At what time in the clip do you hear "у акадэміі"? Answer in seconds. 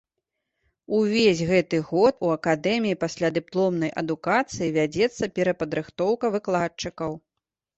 2.29-2.99